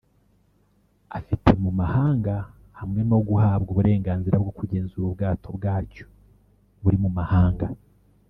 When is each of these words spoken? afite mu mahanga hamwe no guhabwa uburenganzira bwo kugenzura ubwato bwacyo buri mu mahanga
afite 1.17 1.49
mu 1.63 1.71
mahanga 1.79 2.35
hamwe 2.79 3.01
no 3.09 3.19
guhabwa 3.27 3.69
uburenganzira 3.73 4.35
bwo 4.43 4.51
kugenzura 4.59 5.05
ubwato 5.09 5.47
bwacyo 5.57 6.05
buri 6.81 6.97
mu 7.05 7.09
mahanga 7.19 7.67